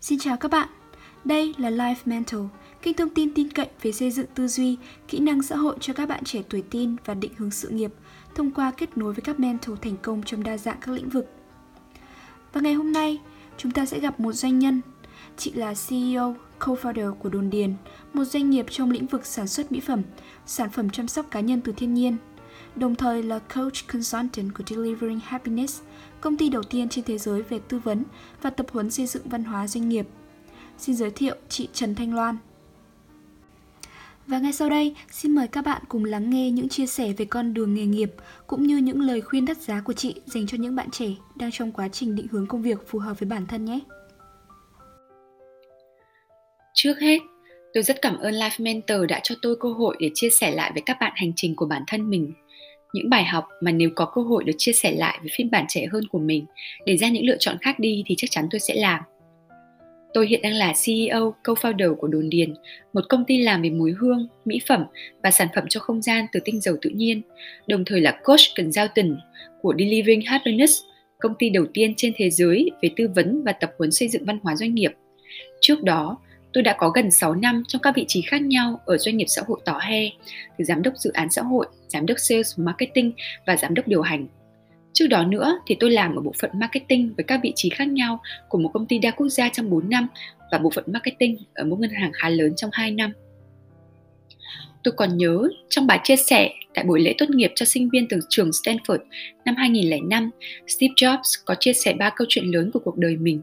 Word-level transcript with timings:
Xin 0.00 0.18
chào 0.18 0.36
các 0.36 0.50
bạn, 0.50 0.68
đây 1.24 1.54
là 1.58 1.70
Life 1.70 1.94
Mental, 2.04 2.40
kênh 2.82 2.94
thông 2.94 3.08
tin 3.08 3.34
tin 3.34 3.50
cậy 3.50 3.68
về 3.82 3.92
xây 3.92 4.10
dựng 4.10 4.26
tư 4.34 4.48
duy, 4.48 4.76
kỹ 5.08 5.18
năng 5.18 5.42
xã 5.42 5.56
hội 5.56 5.76
cho 5.80 5.92
các 5.92 6.08
bạn 6.08 6.24
trẻ 6.24 6.42
tuổi 6.48 6.62
tin 6.70 6.96
và 7.04 7.14
định 7.14 7.32
hướng 7.36 7.50
sự 7.50 7.68
nghiệp 7.68 7.92
thông 8.34 8.50
qua 8.50 8.72
kết 8.76 8.98
nối 8.98 9.12
với 9.12 9.22
các 9.22 9.40
mentor 9.40 9.78
thành 9.82 9.96
công 10.02 10.22
trong 10.22 10.42
đa 10.42 10.56
dạng 10.56 10.76
các 10.80 10.92
lĩnh 10.92 11.08
vực. 11.08 11.26
Và 12.52 12.60
ngày 12.60 12.74
hôm 12.74 12.92
nay, 12.92 13.20
chúng 13.56 13.72
ta 13.72 13.86
sẽ 13.86 14.00
gặp 14.00 14.20
một 14.20 14.32
doanh 14.32 14.58
nhân. 14.58 14.80
Chị 15.36 15.52
là 15.52 15.74
CEO, 15.88 16.36
co-founder 16.58 17.14
của 17.14 17.28
Đồn 17.28 17.50
Điền, 17.50 17.74
một 18.12 18.24
doanh 18.24 18.50
nghiệp 18.50 18.66
trong 18.70 18.90
lĩnh 18.90 19.06
vực 19.06 19.26
sản 19.26 19.48
xuất 19.48 19.72
mỹ 19.72 19.80
phẩm, 19.80 20.02
sản 20.46 20.70
phẩm 20.70 20.90
chăm 20.90 21.08
sóc 21.08 21.26
cá 21.30 21.40
nhân 21.40 21.60
từ 21.60 21.72
thiên 21.72 21.94
nhiên. 21.94 22.16
Đồng 22.76 22.94
thời 22.94 23.22
là 23.22 23.38
coach 23.38 23.86
consultant 23.92 24.54
của 24.54 24.64
Delivering 24.66 25.20
Happiness, 25.24 25.82
công 26.20 26.36
ty 26.36 26.48
đầu 26.48 26.62
tiên 26.62 26.88
trên 26.88 27.04
thế 27.04 27.18
giới 27.18 27.42
về 27.42 27.58
tư 27.68 27.78
vấn 27.78 28.04
và 28.42 28.50
tập 28.50 28.66
huấn 28.72 28.90
xây 28.90 29.06
dựng 29.06 29.28
văn 29.28 29.44
hóa 29.44 29.66
doanh 29.66 29.88
nghiệp. 29.88 30.06
Xin 30.78 30.96
giới 30.96 31.10
thiệu 31.10 31.34
chị 31.48 31.68
Trần 31.72 31.94
Thanh 31.94 32.14
Loan. 32.14 32.36
Và 34.26 34.38
ngay 34.38 34.52
sau 34.52 34.70
đây, 34.70 34.94
xin 35.10 35.34
mời 35.34 35.48
các 35.48 35.62
bạn 35.62 35.82
cùng 35.88 36.04
lắng 36.04 36.30
nghe 36.30 36.50
những 36.50 36.68
chia 36.68 36.86
sẻ 36.86 37.12
về 37.12 37.24
con 37.24 37.54
đường 37.54 37.74
nghề 37.74 37.86
nghiệp 37.86 38.12
cũng 38.46 38.62
như 38.62 38.76
những 38.76 39.00
lời 39.00 39.20
khuyên 39.20 39.44
đắt 39.44 39.58
giá 39.58 39.80
của 39.80 39.92
chị 39.92 40.14
dành 40.26 40.46
cho 40.46 40.58
những 40.58 40.76
bạn 40.76 40.90
trẻ 40.90 41.06
đang 41.36 41.50
trong 41.52 41.72
quá 41.72 41.88
trình 41.88 42.14
định 42.14 42.26
hướng 42.30 42.46
công 42.46 42.62
việc 42.62 42.88
phù 42.88 42.98
hợp 42.98 43.20
với 43.20 43.28
bản 43.28 43.46
thân 43.46 43.64
nhé. 43.64 43.80
Trước 46.74 46.98
hết, 47.00 47.18
tôi 47.74 47.82
rất 47.82 48.02
cảm 48.02 48.18
ơn 48.18 48.34
Life 48.34 48.64
Mentor 48.64 49.00
đã 49.08 49.20
cho 49.22 49.34
tôi 49.42 49.56
cơ 49.60 49.72
hội 49.72 49.96
để 50.00 50.10
chia 50.14 50.30
sẻ 50.30 50.50
lại 50.50 50.70
với 50.74 50.82
các 50.86 50.96
bạn 51.00 51.12
hành 51.16 51.32
trình 51.36 51.56
của 51.56 51.66
bản 51.66 51.82
thân 51.86 52.10
mình. 52.10 52.32
Những 52.96 53.10
bài 53.10 53.24
học 53.24 53.44
mà 53.60 53.72
nếu 53.72 53.90
có 53.94 54.04
cơ 54.14 54.22
hội 54.22 54.44
được 54.44 54.52
chia 54.58 54.72
sẻ 54.72 54.92
lại 54.92 55.18
với 55.20 55.30
phiên 55.36 55.50
bản 55.50 55.64
trẻ 55.68 55.86
hơn 55.92 56.04
của 56.08 56.18
mình 56.18 56.44
để 56.86 56.96
ra 56.96 57.08
những 57.08 57.26
lựa 57.26 57.36
chọn 57.40 57.56
khác 57.60 57.78
đi 57.78 58.02
thì 58.06 58.14
chắc 58.18 58.30
chắn 58.30 58.46
tôi 58.50 58.60
sẽ 58.60 58.74
làm. 58.74 59.00
Tôi 60.14 60.26
hiện 60.26 60.42
đang 60.42 60.52
là 60.52 60.72
CEO, 60.84 61.34
co-founder 61.44 61.94
của 61.94 62.06
Đồn 62.06 62.28
Điền, 62.28 62.54
một 62.92 63.00
công 63.08 63.24
ty 63.24 63.38
làm 63.38 63.62
về 63.62 63.70
mùi 63.70 63.92
hương, 63.92 64.28
mỹ 64.44 64.60
phẩm 64.66 64.84
và 65.22 65.30
sản 65.30 65.48
phẩm 65.54 65.64
cho 65.68 65.80
không 65.80 66.02
gian 66.02 66.26
từ 66.32 66.40
tinh 66.44 66.60
dầu 66.60 66.76
tự 66.82 66.90
nhiên, 66.90 67.22
đồng 67.66 67.84
thời 67.84 68.00
là 68.00 68.20
coach 68.24 68.40
cần 68.54 68.72
giao 68.72 68.86
tình 68.94 69.16
của 69.62 69.74
Delivering 69.78 70.20
Happiness, 70.26 70.72
công 71.18 71.34
ty 71.38 71.50
đầu 71.50 71.66
tiên 71.74 71.94
trên 71.96 72.12
thế 72.16 72.30
giới 72.30 72.70
về 72.82 72.90
tư 72.96 73.08
vấn 73.14 73.42
và 73.44 73.52
tập 73.52 73.72
huấn 73.78 73.90
xây 73.90 74.08
dựng 74.08 74.24
văn 74.24 74.38
hóa 74.42 74.56
doanh 74.56 74.74
nghiệp. 74.74 74.92
Trước 75.60 75.82
đó, 75.82 76.18
tôi 76.52 76.62
đã 76.62 76.76
có 76.78 76.88
gần 76.88 77.10
6 77.10 77.34
năm 77.34 77.62
trong 77.68 77.82
các 77.82 77.96
vị 77.96 78.04
trí 78.08 78.22
khác 78.22 78.42
nhau 78.42 78.80
ở 78.84 78.98
doanh 78.98 79.16
nghiệp 79.16 79.26
xã 79.28 79.42
hội 79.46 79.60
tỏ 79.64 79.78
he, 79.78 80.10
từ 80.58 80.64
giám 80.64 80.82
đốc 80.82 80.96
dự 80.96 81.10
án 81.12 81.30
xã 81.30 81.42
hội, 81.42 81.66
giám 81.88 82.06
đốc 82.06 82.18
sales 82.18 82.58
marketing 82.58 83.12
và 83.46 83.56
giám 83.56 83.74
đốc 83.74 83.88
điều 83.88 84.02
hành. 84.02 84.26
Trước 84.92 85.06
đó 85.06 85.24
nữa 85.24 85.58
thì 85.66 85.76
tôi 85.80 85.90
làm 85.90 86.16
ở 86.16 86.22
bộ 86.22 86.32
phận 86.40 86.50
marketing 86.54 87.14
với 87.16 87.24
các 87.24 87.40
vị 87.42 87.52
trí 87.56 87.68
khác 87.68 87.88
nhau 87.88 88.20
của 88.48 88.58
một 88.58 88.70
công 88.74 88.86
ty 88.86 88.98
đa 88.98 89.10
quốc 89.10 89.28
gia 89.28 89.48
trong 89.48 89.70
4 89.70 89.90
năm 89.90 90.08
và 90.52 90.58
bộ 90.58 90.70
phận 90.70 90.84
marketing 90.86 91.36
ở 91.54 91.64
một 91.64 91.76
ngân 91.80 91.90
hàng 91.90 92.12
khá 92.14 92.28
lớn 92.28 92.52
trong 92.56 92.70
2 92.72 92.90
năm. 92.90 93.12
Tôi 94.84 94.94
còn 94.96 95.16
nhớ 95.16 95.48
trong 95.68 95.86
bài 95.86 96.00
chia 96.04 96.16
sẻ 96.16 96.50
tại 96.74 96.84
buổi 96.84 97.00
lễ 97.00 97.14
tốt 97.18 97.30
nghiệp 97.30 97.52
cho 97.54 97.66
sinh 97.66 97.88
viên 97.92 98.08
từ 98.08 98.20
trường 98.28 98.50
Stanford 98.50 98.98
năm 99.44 99.56
2005, 99.56 100.30
Steve 100.66 100.94
Jobs 100.96 101.42
có 101.44 101.54
chia 101.60 101.72
sẻ 101.72 101.94
ba 101.98 102.10
câu 102.16 102.26
chuyện 102.30 102.44
lớn 102.44 102.70
của 102.72 102.80
cuộc 102.84 102.96
đời 102.96 103.16
mình. 103.16 103.40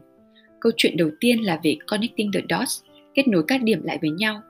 Câu 0.60 0.72
chuyện 0.76 0.96
đầu 0.96 1.10
tiên 1.20 1.44
là 1.44 1.60
về 1.62 1.76
connecting 1.86 2.30
the 2.32 2.40
dots, 2.50 2.80
kết 3.14 3.28
nối 3.28 3.44
các 3.48 3.62
điểm 3.62 3.82
lại 3.84 3.98
với 4.00 4.10
nhau. 4.10 4.40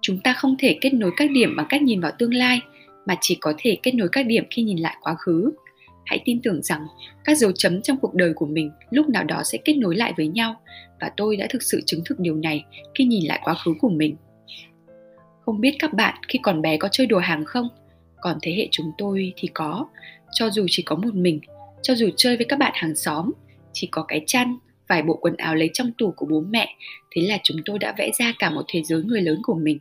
Chúng 0.00 0.18
ta 0.18 0.32
không 0.32 0.56
thể 0.58 0.78
kết 0.80 0.94
nối 0.94 1.10
các 1.16 1.30
điểm 1.30 1.56
bằng 1.56 1.66
cách 1.68 1.82
nhìn 1.82 2.00
vào 2.00 2.12
tương 2.18 2.34
lai, 2.34 2.60
mà 3.06 3.16
chỉ 3.20 3.36
có 3.40 3.52
thể 3.58 3.78
kết 3.82 3.94
nối 3.94 4.08
các 4.12 4.26
điểm 4.26 4.44
khi 4.50 4.62
nhìn 4.62 4.78
lại 4.78 4.96
quá 5.00 5.14
khứ. 5.14 5.52
Hãy 6.04 6.22
tin 6.24 6.40
tưởng 6.42 6.62
rằng 6.62 6.86
các 7.24 7.38
dấu 7.38 7.52
chấm 7.52 7.82
trong 7.82 7.96
cuộc 7.96 8.14
đời 8.14 8.32
của 8.34 8.46
mình 8.46 8.70
lúc 8.90 9.08
nào 9.08 9.24
đó 9.24 9.42
sẽ 9.44 9.58
kết 9.64 9.74
nối 9.74 9.96
lại 9.96 10.12
với 10.16 10.28
nhau 10.28 10.56
và 11.00 11.10
tôi 11.16 11.36
đã 11.36 11.46
thực 11.50 11.62
sự 11.62 11.80
chứng 11.86 12.00
thực 12.04 12.20
điều 12.20 12.36
này 12.36 12.64
khi 12.94 13.04
nhìn 13.04 13.24
lại 13.24 13.40
quá 13.44 13.54
khứ 13.64 13.74
của 13.80 13.88
mình. 13.88 14.16
Không 15.40 15.60
biết 15.60 15.76
các 15.78 15.92
bạn 15.92 16.14
khi 16.28 16.38
còn 16.42 16.62
bé 16.62 16.76
có 16.76 16.88
chơi 16.92 17.06
đồ 17.06 17.18
hàng 17.18 17.44
không? 17.44 17.68
Còn 18.20 18.38
thế 18.42 18.52
hệ 18.52 18.68
chúng 18.70 18.92
tôi 18.98 19.32
thì 19.36 19.48
có. 19.54 19.86
Cho 20.32 20.50
dù 20.50 20.66
chỉ 20.70 20.82
có 20.82 20.96
một 20.96 21.14
mình 21.14 21.40
cho 21.82 21.94
dù 21.94 22.10
chơi 22.16 22.36
với 22.36 22.46
các 22.48 22.58
bạn 22.58 22.72
hàng 22.74 22.94
xóm 22.94 23.30
chỉ 23.72 23.88
có 23.90 24.04
cái 24.08 24.22
chăn 24.26 24.56
vài 24.88 25.02
bộ 25.02 25.14
quần 25.14 25.36
áo 25.36 25.54
lấy 25.54 25.70
trong 25.72 25.92
tủ 25.98 26.10
của 26.10 26.26
bố 26.26 26.40
mẹ 26.40 26.76
thế 27.10 27.22
là 27.22 27.38
chúng 27.42 27.56
tôi 27.64 27.78
đã 27.78 27.94
vẽ 27.98 28.10
ra 28.18 28.32
cả 28.38 28.50
một 28.50 28.64
thế 28.68 28.82
giới 28.82 29.02
người 29.02 29.20
lớn 29.20 29.40
của 29.42 29.54
mình 29.54 29.78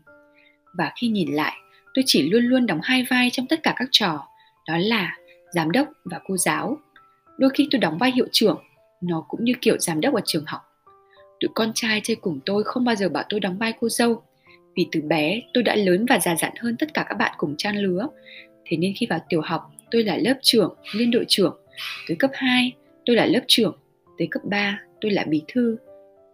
và 0.74 0.92
khi 0.96 1.08
nhìn 1.08 1.32
lại 1.32 1.54
tôi 1.94 2.04
chỉ 2.08 2.30
luôn 2.30 2.44
luôn 2.44 2.66
đóng 2.66 2.80
hai 2.84 3.06
vai 3.10 3.30
trong 3.30 3.48
tất 3.48 3.64
cả 3.64 3.74
các 3.78 3.88
trò 3.92 4.28
đó 4.68 4.78
là 4.78 5.18
giám 5.54 5.72
đốc 5.72 5.88
và 6.06 6.20
cô 6.26 6.38
giáo. 6.38 6.78
Đôi 7.38 7.50
khi 7.54 7.68
tôi 7.72 7.80
đóng 7.80 7.98
vai 7.98 8.12
hiệu 8.12 8.28
trưởng, 8.32 8.60
nó 9.02 9.26
cũng 9.28 9.44
như 9.44 9.54
kiểu 9.62 9.78
giám 9.78 10.02
đốc 10.02 10.14
ở 10.14 10.22
trường 10.26 10.44
học. 10.48 10.62
Tụi 11.40 11.50
con 11.56 11.72
trai 11.76 12.02
chơi 12.04 12.16
cùng 12.16 12.40
tôi 12.46 12.64
không 12.64 12.86
bao 12.86 12.96
giờ 12.96 13.10
bảo 13.10 13.24
tôi 13.30 13.40
đóng 13.40 13.58
vai 13.58 13.74
cô 13.80 13.90
dâu, 13.90 14.22
vì 14.76 14.88
từ 14.92 15.02
bé 15.02 15.42
tôi 15.54 15.64
đã 15.64 15.76
lớn 15.76 16.06
và 16.10 16.20
già 16.20 16.36
dặn 16.36 16.52
hơn 16.60 16.76
tất 16.80 16.94
cả 16.94 17.06
các 17.10 17.16
bạn 17.16 17.34
cùng 17.38 17.56
trang 17.58 17.78
lứa. 17.78 18.08
Thế 18.66 18.78
nên 18.78 18.94
khi 18.98 19.06
vào 19.06 19.20
tiểu 19.30 19.42
học, 19.42 19.72
tôi 19.92 20.04
là 20.04 20.18
lớp 20.18 20.36
trưởng, 20.42 20.76
liên 20.96 21.12
đội 21.12 21.26
trưởng. 21.28 21.58
Tới 22.08 22.18
cấp 22.18 22.32
2, 22.34 22.74
tôi 23.06 23.16
là 23.16 23.26
lớp 23.26 23.42
trưởng. 23.48 23.78
Tới 24.18 24.28
cấp 24.32 24.42
3, 24.46 24.80
tôi 25.04 25.12
là 25.12 25.24
bí 25.28 25.44
thư. 25.48 25.78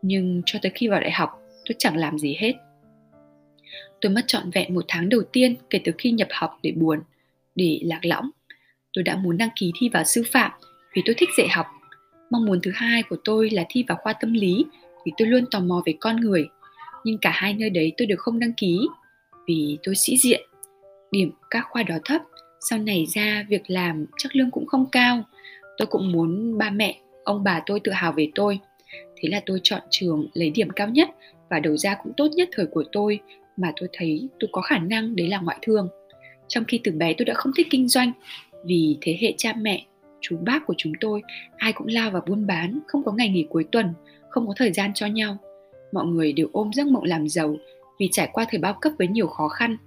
Nhưng 0.01 0.41
cho 0.45 0.59
tới 0.61 0.71
khi 0.75 0.87
vào 0.87 0.99
đại 0.99 1.11
học, 1.11 1.29
tôi 1.65 1.75
chẳng 1.79 1.97
làm 1.97 2.19
gì 2.19 2.35
hết. 2.39 2.53
Tôi 4.01 4.11
mất 4.11 4.21
trọn 4.27 4.49
vẹn 4.49 4.73
một 4.73 4.85
tháng 4.87 5.09
đầu 5.09 5.21
tiên 5.31 5.55
kể 5.69 5.81
từ 5.83 5.91
khi 5.97 6.11
nhập 6.11 6.27
học 6.31 6.59
để 6.63 6.71
buồn, 6.71 6.99
để 7.55 7.79
lạc 7.83 7.99
lõng 8.03 8.29
tôi 8.93 9.03
đã 9.03 9.15
muốn 9.15 9.37
đăng 9.37 9.49
ký 9.55 9.71
thi 9.79 9.89
vào 9.89 10.03
sư 10.03 10.23
phạm 10.31 10.51
vì 10.95 11.01
tôi 11.05 11.15
thích 11.17 11.29
dạy 11.37 11.47
học. 11.47 11.65
Mong 12.29 12.45
muốn 12.45 12.59
thứ 12.63 12.71
hai 12.75 13.03
của 13.03 13.15
tôi 13.23 13.49
là 13.49 13.65
thi 13.69 13.83
vào 13.87 13.97
khoa 14.01 14.13
tâm 14.13 14.33
lý 14.33 14.65
vì 15.05 15.11
tôi 15.17 15.27
luôn 15.27 15.45
tò 15.51 15.59
mò 15.59 15.83
về 15.85 15.93
con 15.99 16.21
người. 16.21 16.47
Nhưng 17.03 17.17
cả 17.17 17.31
hai 17.33 17.53
nơi 17.53 17.69
đấy 17.69 17.93
tôi 17.97 18.05
đều 18.05 18.17
không 18.17 18.39
đăng 18.39 18.53
ký 18.53 18.87
vì 19.47 19.77
tôi 19.83 19.95
sĩ 19.95 20.17
diện. 20.17 20.41
Điểm 21.11 21.31
các 21.49 21.65
khoa 21.69 21.83
đó 21.83 21.95
thấp, 22.05 22.21
sau 22.69 22.79
này 22.79 23.05
ra 23.15 23.45
việc 23.49 23.63
làm 23.67 24.05
chắc 24.17 24.35
lương 24.35 24.51
cũng 24.51 24.65
không 24.65 24.85
cao. 24.91 25.23
Tôi 25.77 25.85
cũng 25.85 26.11
muốn 26.11 26.57
ba 26.57 26.69
mẹ, 26.69 26.99
ông 27.29 27.43
bà 27.43 27.61
tôi 27.65 27.79
tự 27.83 27.91
hào 27.91 28.11
về 28.11 28.31
tôi. 28.35 28.59
Thế 28.91 29.29
là 29.29 29.41
tôi 29.45 29.59
chọn 29.63 29.81
trường 29.89 30.27
lấy 30.33 30.49
điểm 30.49 30.69
cao 30.69 30.87
nhất 30.89 31.09
và 31.49 31.59
đầu 31.59 31.77
ra 31.77 31.95
cũng 32.03 32.13
tốt 32.17 32.27
nhất 32.35 32.49
thời 32.51 32.65
của 32.65 32.83
tôi 32.91 33.19
mà 33.57 33.73
tôi 33.79 33.89
thấy 33.93 34.29
tôi 34.39 34.49
có 34.53 34.61
khả 34.61 34.77
năng 34.77 35.15
đấy 35.15 35.27
là 35.27 35.39
ngoại 35.39 35.57
thương. 35.61 35.89
Trong 36.47 36.63
khi 36.63 36.81
từ 36.83 36.91
bé 36.91 37.13
tôi 37.17 37.25
đã 37.25 37.33
không 37.33 37.51
thích 37.57 37.67
kinh 37.69 37.87
doanh 37.87 38.11
vì 38.65 38.97
thế 39.01 39.17
hệ 39.21 39.33
cha 39.37 39.53
mẹ, 39.61 39.85
chú 40.21 40.37
bác 40.41 40.65
của 40.65 40.73
chúng 40.77 40.93
tôi 40.99 41.21
ai 41.57 41.73
cũng 41.73 41.87
lao 41.87 42.11
vào 42.11 42.23
buôn 42.27 42.47
bán, 42.47 42.79
không 42.87 43.03
có 43.03 43.11
ngày 43.11 43.29
nghỉ 43.29 43.45
cuối 43.49 43.65
tuần, 43.71 43.93
không 44.29 44.47
có 44.47 44.53
thời 44.57 44.71
gian 44.71 44.91
cho 44.93 45.07
nhau 45.07 45.37
mọi 45.91 46.05
người 46.05 46.33
đều 46.33 46.47
ôm 46.51 46.71
giấc 46.73 46.87
mộng 46.87 47.03
làm 47.03 47.29
giàu 47.29 47.55
vì 47.99 48.09
trải 48.11 48.29
qua 48.33 48.45
thời 48.49 48.59
bao 48.59 48.77
cấp 48.81 48.93
với 48.97 49.07
nhiều 49.07 49.27
khó 49.27 49.47
khăn 49.47 49.77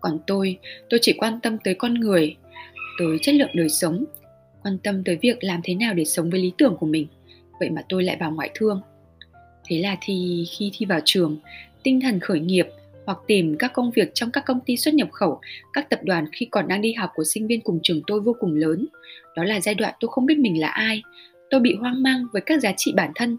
còn 0.00 0.18
tôi 0.26 0.58
tôi 0.90 1.00
chỉ 1.02 1.12
quan 1.18 1.40
tâm 1.40 1.58
tới 1.64 1.74
con 1.74 1.94
người, 1.94 2.36
tới 2.98 3.18
chất 3.22 3.34
lượng 3.34 3.50
đời 3.54 3.68
sống 3.68 4.04
quan 4.62 4.78
tâm 4.78 5.04
tới 5.04 5.18
việc 5.22 5.44
làm 5.44 5.60
thế 5.64 5.74
nào 5.74 5.94
để 5.94 6.04
sống 6.04 6.30
với 6.30 6.40
lý 6.40 6.52
tưởng 6.58 6.76
của 6.80 6.86
mình 6.86 7.06
vậy 7.60 7.70
mà 7.70 7.82
tôi 7.88 8.04
lại 8.04 8.16
vào 8.20 8.30
ngoại 8.30 8.50
thương 8.54 8.80
thế 9.64 9.78
là 9.78 9.96
thì 10.00 10.44
khi 10.50 10.70
thi 10.74 10.86
vào 10.86 11.00
trường 11.04 11.38
tinh 11.82 12.00
thần 12.00 12.20
khởi 12.20 12.40
nghiệp 12.40 12.66
hoặc 13.06 13.18
tìm 13.26 13.56
các 13.58 13.72
công 13.72 13.90
việc 13.90 14.10
trong 14.14 14.30
các 14.30 14.44
công 14.46 14.60
ty 14.60 14.76
xuất 14.76 14.94
nhập 14.94 15.08
khẩu, 15.12 15.40
các 15.72 15.90
tập 15.90 16.00
đoàn 16.02 16.26
khi 16.32 16.46
còn 16.50 16.68
đang 16.68 16.80
đi 16.80 16.92
học 16.92 17.10
của 17.14 17.24
sinh 17.24 17.46
viên 17.46 17.60
cùng 17.60 17.80
trường 17.82 18.00
tôi 18.06 18.20
vô 18.20 18.36
cùng 18.40 18.54
lớn. 18.54 18.86
Đó 19.36 19.44
là 19.44 19.60
giai 19.60 19.74
đoạn 19.74 19.94
tôi 20.00 20.08
không 20.12 20.26
biết 20.26 20.38
mình 20.38 20.60
là 20.60 20.68
ai. 20.68 21.02
Tôi 21.50 21.60
bị 21.60 21.74
hoang 21.74 22.02
mang 22.02 22.26
với 22.32 22.42
các 22.46 22.60
giá 22.60 22.72
trị 22.76 22.92
bản 22.96 23.12
thân. 23.14 23.38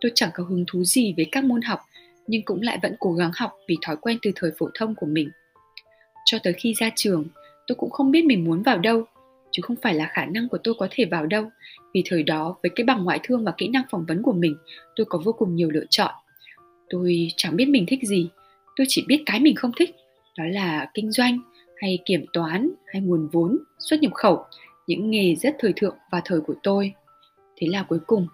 Tôi 0.00 0.12
chẳng 0.14 0.30
có 0.34 0.44
hứng 0.44 0.64
thú 0.68 0.84
gì 0.84 1.14
với 1.16 1.26
các 1.32 1.44
môn 1.44 1.62
học, 1.62 1.80
nhưng 2.26 2.42
cũng 2.44 2.62
lại 2.62 2.78
vẫn 2.82 2.94
cố 2.98 3.12
gắng 3.12 3.30
học 3.34 3.52
vì 3.68 3.76
thói 3.82 3.96
quen 3.96 4.18
từ 4.22 4.30
thời 4.34 4.50
phổ 4.58 4.68
thông 4.74 4.94
của 4.94 5.06
mình. 5.06 5.30
Cho 6.24 6.38
tới 6.42 6.52
khi 6.52 6.74
ra 6.74 6.90
trường, 6.96 7.24
tôi 7.66 7.76
cũng 7.76 7.90
không 7.90 8.10
biết 8.10 8.24
mình 8.24 8.44
muốn 8.44 8.62
vào 8.62 8.78
đâu, 8.78 9.04
chứ 9.52 9.62
không 9.62 9.76
phải 9.82 9.94
là 9.94 10.10
khả 10.12 10.24
năng 10.24 10.48
của 10.48 10.58
tôi 10.64 10.74
có 10.78 10.88
thể 10.90 11.04
vào 11.04 11.26
đâu. 11.26 11.50
Vì 11.94 12.02
thời 12.06 12.22
đó, 12.22 12.56
với 12.62 12.70
cái 12.76 12.84
bằng 12.84 13.04
ngoại 13.04 13.20
thương 13.22 13.44
và 13.44 13.52
kỹ 13.58 13.68
năng 13.68 13.82
phỏng 13.90 14.04
vấn 14.08 14.22
của 14.22 14.32
mình, 14.32 14.56
tôi 14.96 15.04
có 15.10 15.20
vô 15.24 15.32
cùng 15.32 15.54
nhiều 15.54 15.70
lựa 15.70 15.84
chọn. 15.90 16.14
Tôi 16.90 17.28
chẳng 17.36 17.56
biết 17.56 17.68
mình 17.68 17.86
thích 17.86 18.00
gì, 18.02 18.28
tôi 18.76 18.86
chỉ 18.88 19.04
biết 19.08 19.22
cái 19.26 19.40
mình 19.40 19.54
không 19.54 19.72
thích 19.76 19.94
đó 20.38 20.44
là 20.44 20.90
kinh 20.94 21.10
doanh 21.10 21.38
hay 21.76 21.98
kiểm 22.04 22.24
toán 22.32 22.70
hay 22.86 23.02
nguồn 23.02 23.28
vốn 23.32 23.58
xuất 23.78 24.02
nhập 24.02 24.12
khẩu 24.14 24.44
những 24.86 25.10
nghề 25.10 25.34
rất 25.34 25.56
thời 25.58 25.72
thượng 25.76 25.96
và 26.10 26.22
thời 26.24 26.40
của 26.40 26.54
tôi 26.62 26.92
thế 27.56 27.66
là 27.70 27.82
cuối 27.82 27.98
cùng 28.06 28.26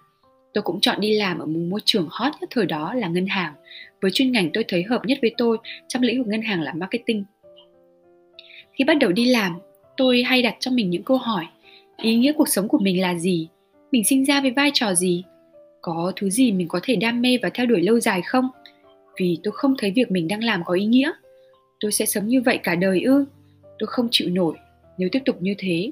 tôi 0.54 0.62
cũng 0.62 0.80
chọn 0.80 1.00
đi 1.00 1.18
làm 1.18 1.38
ở 1.38 1.46
một 1.46 1.60
môi 1.70 1.80
trường 1.84 2.08
hot 2.10 2.32
nhất 2.40 2.50
thời 2.52 2.66
đó 2.66 2.94
là 2.94 3.08
ngân 3.08 3.26
hàng 3.26 3.54
với 4.00 4.10
chuyên 4.10 4.32
ngành 4.32 4.50
tôi 4.54 4.64
thấy 4.68 4.82
hợp 4.82 5.02
nhất 5.04 5.18
với 5.22 5.34
tôi 5.38 5.58
trong 5.88 6.02
lĩnh 6.02 6.18
vực 6.18 6.26
ngân 6.26 6.42
hàng 6.42 6.62
là 6.62 6.72
marketing 6.74 7.24
khi 8.72 8.84
bắt 8.84 8.94
đầu 9.00 9.12
đi 9.12 9.24
làm 9.24 9.58
tôi 9.98 10.22
hay 10.22 10.42
đặt 10.42 10.56
cho 10.60 10.70
mình 10.70 10.90
những 10.90 11.02
câu 11.02 11.16
hỏi. 11.16 11.44
Ý 11.96 12.16
nghĩa 12.16 12.32
cuộc 12.32 12.48
sống 12.48 12.68
của 12.68 12.78
mình 12.78 13.00
là 13.00 13.14
gì? 13.14 13.48
Mình 13.92 14.04
sinh 14.04 14.24
ra 14.24 14.40
với 14.40 14.50
vai 14.50 14.70
trò 14.74 14.94
gì? 14.94 15.24
Có 15.80 16.12
thứ 16.16 16.30
gì 16.30 16.52
mình 16.52 16.68
có 16.68 16.80
thể 16.82 16.96
đam 16.96 17.22
mê 17.22 17.38
và 17.42 17.50
theo 17.54 17.66
đuổi 17.66 17.82
lâu 17.82 18.00
dài 18.00 18.22
không? 18.22 18.48
Vì 19.20 19.38
tôi 19.42 19.52
không 19.52 19.74
thấy 19.78 19.90
việc 19.90 20.10
mình 20.10 20.28
đang 20.28 20.44
làm 20.44 20.64
có 20.64 20.74
ý 20.74 20.84
nghĩa. 20.84 21.12
Tôi 21.80 21.92
sẽ 21.92 22.06
sống 22.06 22.28
như 22.28 22.40
vậy 22.40 22.58
cả 22.62 22.74
đời 22.74 23.00
ư? 23.00 23.24
Tôi 23.78 23.86
không 23.86 24.08
chịu 24.10 24.30
nổi 24.30 24.54
nếu 24.98 25.08
tiếp 25.12 25.22
tục 25.24 25.36
như 25.42 25.54
thế. 25.58 25.90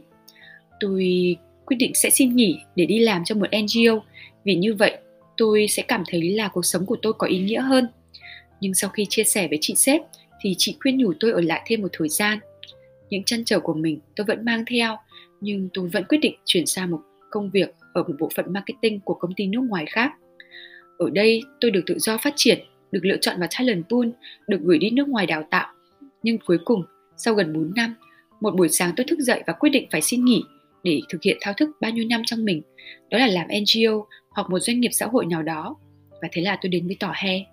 Tôi 0.81 1.37
quyết 1.67 1.77
định 1.77 1.95
sẽ 1.95 2.11
xin 2.11 2.37
nghỉ 2.37 2.59
để 2.77 2.87
đi 2.87 2.99
làm 2.99 3.25
cho 3.25 3.35
một 3.35 3.47
ngo 3.53 4.01
vì 4.45 4.55
như 4.55 4.75
vậy, 4.75 4.99
tôi 5.37 5.67
sẽ 5.69 5.83
cảm 5.83 6.03
thấy 6.09 6.23
là 6.23 6.49
cuộc 6.49 6.65
sống 6.65 6.87
của 6.87 6.97
tôi 7.03 7.13
có 7.13 7.27
ý 7.27 7.39
nghĩa 7.39 7.61
hơn. 7.61 7.87
Nhưng 8.61 8.75
sau 8.75 8.91
khi 8.91 9.07
chia 9.09 9.25
sẻ 9.25 9.49
với 9.49 9.59
chị 9.61 9.75
sếp, 9.75 10.03
thì 10.41 10.55
chị 10.59 10.77
khuyên 10.81 10.99
nhủ 10.99 11.13
tôi 11.21 11.33
ở 11.33 11.41
lại 11.41 11.63
thêm 11.67 11.83
một 11.83 11.89
thời 11.93 12.09
gian. 12.09 12.39
Những 13.11 13.25
chăn 13.25 13.45
trở 13.45 13.61
của 13.61 13.75
mình 13.75 14.01
tôi 14.17 14.25
vẫn 14.25 14.45
mang 14.45 14.65
theo, 14.67 14.97
nhưng 15.41 15.69
tôi 15.75 15.89
vẫn 15.89 16.05
quyết 16.05 16.19
định 16.19 16.35
chuyển 16.45 16.67
sang 16.67 16.91
một 16.91 17.01
công 17.31 17.51
việc 17.51 17.75
ở 17.93 18.03
một 18.03 18.15
bộ 18.21 18.29
phận 18.35 18.53
marketing 18.53 19.01
của 19.01 19.15
công 19.15 19.35
ty 19.35 19.47
nước 19.47 19.61
ngoài 19.61 19.85
khác. 19.89 20.13
Ở 20.99 21.11
đây 21.11 21.43
tôi 21.61 21.71
được 21.71 21.83
tự 21.87 21.99
do 21.99 22.19
phát 22.19 22.33
triển, 22.37 22.59
được 22.93 23.01
lựa 23.03 23.17
chọn 23.21 23.39
vào 23.39 23.49
talent 23.59 23.85
pool, 23.89 24.09
được 24.49 24.61
gửi 24.63 24.79
đi 24.79 24.91
nước 24.91 25.09
ngoài 25.09 25.27
đào 25.27 25.43
tạo. 25.51 25.73
Nhưng 26.23 26.39
cuối 26.47 26.59
cùng, 26.65 26.85
sau 27.17 27.35
gần 27.35 27.53
4 27.53 27.73
năm, 27.77 27.95
một 28.41 28.57
buổi 28.57 28.69
sáng 28.69 28.93
tôi 28.97 29.07
thức 29.09 29.19
dậy 29.19 29.43
và 29.47 29.53
quyết 29.53 29.71
định 29.71 29.89
phải 29.91 30.01
xin 30.01 30.25
nghỉ 30.25 30.43
để 30.85 31.01
thực 31.09 31.23
hiện 31.23 31.37
thao 31.41 31.55
thức 31.55 31.71
bao 31.81 31.91
nhiêu 31.91 32.05
năm 32.11 32.23
trong 32.27 32.45
mình, 32.45 32.63
đó 33.11 33.19
là 33.19 33.27
làm 33.27 33.47
NGO 33.49 34.07
hoặc 34.31 34.51
một 34.51 34.59
doanh 34.59 34.81
nghiệp 34.81 34.91
xã 34.93 35.07
hội 35.07 35.27
nào 35.27 35.43
đó. 35.43 35.77
Và 36.23 36.29
thế 36.33 36.43
là 36.43 36.59
tôi 36.63 36.71
đến 36.71 36.87
với 36.87 36.97
tỏ 37.01 37.13
he. 37.15 37.45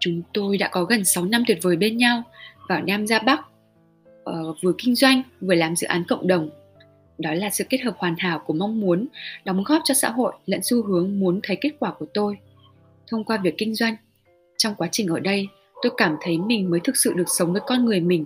Chúng 0.00 0.22
tôi 0.34 0.58
đã 0.58 0.68
có 0.68 0.84
gần 0.84 1.04
6 1.04 1.24
năm 1.24 1.44
tuyệt 1.46 1.58
vời 1.62 1.76
bên 1.76 1.96
nhau, 1.96 2.22
vào 2.68 2.82
Nam 2.82 3.06
ra 3.06 3.18
Bắc, 3.18 3.40
uh, 4.30 4.56
vừa 4.62 4.72
kinh 4.78 4.94
doanh 4.94 5.22
vừa 5.40 5.54
làm 5.54 5.76
dự 5.76 5.86
án 5.86 6.04
cộng 6.08 6.26
đồng. 6.26 6.50
Đó 7.18 7.34
là 7.34 7.50
sự 7.50 7.64
kết 7.70 7.78
hợp 7.78 7.94
hoàn 7.98 8.14
hảo 8.18 8.42
của 8.46 8.52
mong 8.52 8.80
muốn 8.80 9.06
đóng 9.44 9.64
góp 9.66 9.82
cho 9.84 9.94
xã 9.94 10.10
hội 10.10 10.32
lẫn 10.46 10.60
xu 10.62 10.82
hướng 10.82 11.20
muốn 11.20 11.40
thấy 11.42 11.56
kết 11.60 11.70
quả 11.78 11.92
của 11.98 12.06
tôi. 12.14 12.36
Thông 13.06 13.24
qua 13.24 13.36
việc 13.36 13.54
kinh 13.58 13.74
doanh, 13.74 13.96
trong 14.56 14.74
quá 14.74 14.88
trình 14.92 15.06
ở 15.06 15.20
đây, 15.20 15.48
tôi 15.82 15.92
cảm 15.96 16.16
thấy 16.20 16.38
mình 16.38 16.70
mới 16.70 16.80
thực 16.84 16.96
sự 16.96 17.12
được 17.16 17.28
sống 17.38 17.52
với 17.52 17.62
con 17.66 17.84
người 17.84 18.00
mình, 18.00 18.24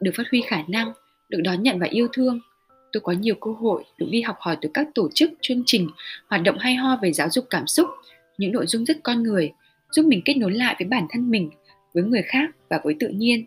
được 0.00 0.12
phát 0.16 0.24
huy 0.30 0.42
khả 0.46 0.62
năng, 0.68 0.92
được 1.28 1.40
đón 1.44 1.62
nhận 1.62 1.78
và 1.78 1.86
yêu 1.90 2.08
thương. 2.12 2.40
Tôi 2.92 3.00
có 3.00 3.12
nhiều 3.12 3.34
cơ 3.34 3.50
hội 3.50 3.84
được 3.98 4.06
đi 4.10 4.22
học 4.22 4.36
hỏi 4.40 4.56
từ 4.60 4.68
các 4.74 4.88
tổ 4.94 5.08
chức, 5.14 5.30
chương 5.40 5.62
trình, 5.66 5.88
hoạt 6.28 6.42
động 6.42 6.58
hay 6.58 6.74
ho 6.74 6.98
về 7.02 7.12
giáo 7.12 7.30
dục 7.30 7.44
cảm 7.50 7.66
xúc, 7.66 7.88
những 8.38 8.52
nội 8.52 8.66
dung 8.66 8.84
rất 8.84 8.96
con 9.02 9.22
người, 9.22 9.52
giúp 9.90 10.06
mình 10.06 10.22
kết 10.24 10.36
nối 10.36 10.52
lại 10.52 10.76
với 10.78 10.88
bản 10.88 11.06
thân 11.10 11.30
mình, 11.30 11.50
với 11.94 12.04
người 12.04 12.22
khác 12.22 12.50
và 12.68 12.80
với 12.84 12.94
tự 13.00 13.08
nhiên. 13.08 13.44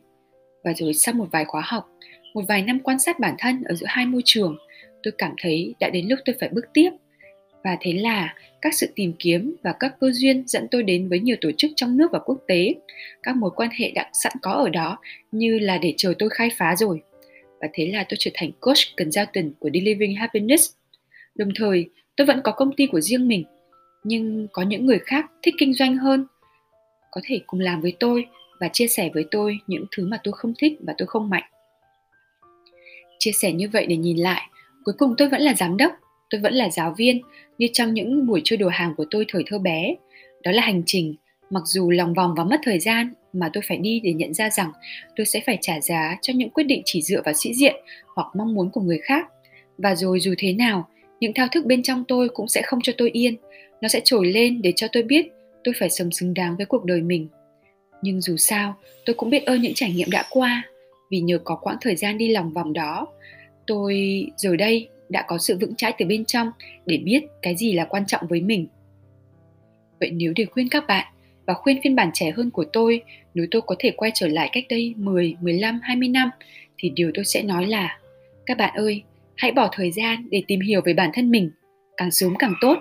Và 0.67 0.73
rồi 0.73 0.93
sau 0.93 1.13
một 1.13 1.27
vài 1.31 1.45
khóa 1.45 1.61
học, 1.65 1.89
một 2.33 2.41
vài 2.47 2.61
năm 2.61 2.79
quan 2.79 2.99
sát 2.99 3.19
bản 3.19 3.35
thân 3.37 3.63
ở 3.63 3.75
giữa 3.75 3.85
hai 3.89 4.05
môi 4.05 4.21
trường, 4.25 4.57
tôi 5.03 5.13
cảm 5.17 5.31
thấy 5.41 5.75
đã 5.79 5.89
đến 5.89 6.07
lúc 6.07 6.19
tôi 6.25 6.35
phải 6.39 6.49
bước 6.49 6.65
tiếp. 6.73 6.89
Và 7.63 7.77
thế 7.81 7.93
là 7.93 8.35
các 8.61 8.73
sự 8.73 8.87
tìm 8.95 9.13
kiếm 9.19 9.55
và 9.63 9.73
các 9.79 9.95
cơ 9.99 10.11
duyên 10.11 10.43
dẫn 10.47 10.67
tôi 10.71 10.83
đến 10.83 11.09
với 11.09 11.19
nhiều 11.19 11.35
tổ 11.41 11.51
chức 11.57 11.71
trong 11.75 11.97
nước 11.97 12.11
và 12.11 12.19
quốc 12.19 12.37
tế. 12.47 12.73
Các 13.23 13.35
mối 13.35 13.51
quan 13.55 13.69
hệ 13.69 13.91
đã 13.91 14.09
sẵn 14.13 14.33
có 14.41 14.51
ở 14.51 14.69
đó 14.69 14.97
như 15.31 15.59
là 15.59 15.77
để 15.77 15.93
chờ 15.97 16.13
tôi 16.19 16.29
khai 16.29 16.49
phá 16.57 16.75
rồi. 16.75 17.01
Và 17.61 17.67
thế 17.73 17.87
là 17.87 18.05
tôi 18.09 18.17
trở 18.19 18.31
thành 18.33 18.51
coach 18.59 18.77
consultant 18.97 19.53
của 19.59 19.69
Delivering 19.73 20.15
Happiness. 20.15 20.71
Đồng 21.35 21.49
thời, 21.55 21.89
tôi 22.15 22.27
vẫn 22.27 22.41
có 22.43 22.51
công 22.51 22.75
ty 22.75 22.87
của 22.87 23.01
riêng 23.01 23.27
mình, 23.27 23.43
nhưng 24.03 24.47
có 24.51 24.61
những 24.61 24.85
người 24.85 24.99
khác 24.99 25.25
thích 25.43 25.55
kinh 25.57 25.73
doanh 25.73 25.97
hơn, 25.97 26.25
có 27.11 27.21
thể 27.23 27.39
cùng 27.47 27.59
làm 27.59 27.81
với 27.81 27.93
tôi 27.99 28.25
và 28.59 28.67
chia 28.73 28.87
sẻ 28.87 29.09
với 29.13 29.25
tôi 29.31 29.59
những 29.67 29.85
thứ 29.91 30.07
mà 30.07 30.19
tôi 30.23 30.33
không 30.37 30.53
thích 30.59 30.73
và 30.87 30.93
tôi 30.97 31.07
không 31.07 31.29
mạnh. 31.29 31.43
Chia 33.19 33.31
sẻ 33.31 33.51
như 33.51 33.69
vậy 33.69 33.85
để 33.85 33.95
nhìn 33.97 34.17
lại, 34.17 34.41
cuối 34.83 34.95
cùng 34.97 35.15
tôi 35.17 35.29
vẫn 35.29 35.41
là 35.41 35.53
giám 35.53 35.77
đốc, 35.77 35.91
tôi 36.29 36.41
vẫn 36.41 36.53
là 36.53 36.69
giáo 36.69 36.93
viên 36.97 37.21
như 37.57 37.67
trong 37.73 37.93
những 37.93 38.25
buổi 38.27 38.41
chơi 38.43 38.57
đồ 38.57 38.67
hàng 38.67 38.93
của 38.97 39.05
tôi 39.11 39.25
thời 39.27 39.43
thơ 39.47 39.59
bé. 39.59 39.95
Đó 40.43 40.51
là 40.51 40.61
hành 40.61 40.83
trình, 40.85 41.15
mặc 41.49 41.63
dù 41.65 41.89
lòng 41.89 42.13
vòng 42.13 42.33
và 42.37 42.43
mất 42.43 42.59
thời 42.63 42.79
gian 42.79 43.13
mà 43.33 43.49
tôi 43.53 43.63
phải 43.67 43.77
đi 43.77 43.99
để 44.03 44.13
nhận 44.13 44.33
ra 44.33 44.49
rằng 44.49 44.71
tôi 45.15 45.25
sẽ 45.25 45.41
phải 45.45 45.57
trả 45.61 45.79
giá 45.81 46.17
cho 46.21 46.33
những 46.35 46.49
quyết 46.49 46.63
định 46.63 46.81
chỉ 46.85 47.01
dựa 47.01 47.21
vào 47.25 47.33
sĩ 47.33 47.53
diện 47.53 47.75
hoặc 48.15 48.27
mong 48.35 48.53
muốn 48.53 48.71
của 48.71 48.81
người 48.81 48.99
khác. 49.03 49.27
Và 49.77 49.95
rồi 49.95 50.19
dù 50.19 50.33
thế 50.37 50.53
nào, 50.53 50.87
những 51.19 51.33
thao 51.33 51.47
thức 51.51 51.65
bên 51.65 51.83
trong 51.83 52.03
tôi 52.07 52.29
cũng 52.29 52.47
sẽ 52.47 52.61
không 52.61 52.79
cho 52.81 52.93
tôi 52.97 53.09
yên. 53.09 53.35
Nó 53.81 53.87
sẽ 53.87 54.01
trồi 54.03 54.25
lên 54.25 54.61
để 54.61 54.73
cho 54.75 54.87
tôi 54.91 55.03
biết 55.03 55.27
tôi 55.63 55.73
phải 55.79 55.89
sống 55.89 56.11
xứng 56.11 56.33
đáng 56.33 56.57
với 56.57 56.65
cuộc 56.65 56.85
đời 56.85 57.01
mình. 57.01 57.27
Nhưng 58.01 58.21
dù 58.21 58.37
sao, 58.37 58.75
tôi 59.05 59.13
cũng 59.13 59.29
biết 59.29 59.45
ơn 59.45 59.61
những 59.61 59.73
trải 59.73 59.91
nghiệm 59.91 60.09
đã 60.11 60.23
qua, 60.29 60.63
vì 61.11 61.19
nhờ 61.19 61.37
có 61.43 61.55
quãng 61.55 61.77
thời 61.81 61.95
gian 61.95 62.17
đi 62.17 62.27
lòng 62.27 62.53
vòng 62.53 62.73
đó, 62.73 63.07
tôi 63.67 64.25
giờ 64.37 64.55
đây 64.55 64.87
đã 65.09 65.23
có 65.27 65.37
sự 65.37 65.57
vững 65.61 65.75
chãi 65.75 65.93
từ 65.97 66.05
bên 66.05 66.25
trong 66.25 66.51
để 66.85 66.97
biết 66.97 67.23
cái 67.41 67.55
gì 67.55 67.73
là 67.73 67.85
quan 67.85 68.05
trọng 68.05 68.27
với 68.27 68.41
mình. 68.41 68.67
Vậy 69.99 70.11
nếu 70.11 70.33
để 70.35 70.45
khuyên 70.45 70.69
các 70.69 70.87
bạn 70.87 71.13
và 71.45 71.53
khuyên 71.53 71.79
phiên 71.83 71.95
bản 71.95 72.09
trẻ 72.13 72.31
hơn 72.31 72.51
của 72.51 72.65
tôi 72.73 73.01
nếu 73.33 73.45
tôi 73.51 73.61
có 73.61 73.75
thể 73.79 73.91
quay 73.91 74.11
trở 74.13 74.27
lại 74.27 74.49
cách 74.51 74.63
đây 74.69 74.93
10, 74.97 75.35
15, 75.41 75.79
20 75.83 76.09
năm 76.09 76.29
thì 76.77 76.89
điều 76.89 77.11
tôi 77.13 77.25
sẽ 77.25 77.43
nói 77.43 77.67
là 77.67 77.99
các 78.45 78.57
bạn 78.57 78.73
ơi, 78.75 79.03
hãy 79.35 79.51
bỏ 79.51 79.69
thời 79.71 79.91
gian 79.91 80.27
để 80.31 80.43
tìm 80.47 80.59
hiểu 80.59 80.81
về 80.85 80.93
bản 80.93 81.09
thân 81.13 81.31
mình, 81.31 81.51
càng 81.97 82.11
sớm 82.11 82.35
càng 82.39 82.53
tốt. 82.61 82.77